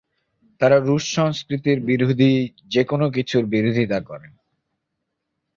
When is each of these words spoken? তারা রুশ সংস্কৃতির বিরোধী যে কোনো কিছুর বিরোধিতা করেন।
তারা 0.61 0.77
রুশ 0.79 1.03
সংস্কৃতির 1.15 1.77
বিরোধী 1.81 2.33
যে 2.67 2.81
কোনো 2.83 3.05
কিছুর 3.09 3.43
বিরোধিতা 3.45 3.99
করেন। 4.01 4.33